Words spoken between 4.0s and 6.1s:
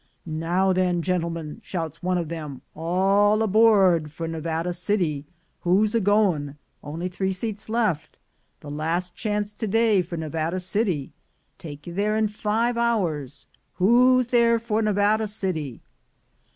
for Nevada City. Who's